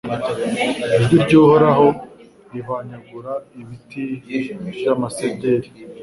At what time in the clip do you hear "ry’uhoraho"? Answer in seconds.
1.23-1.87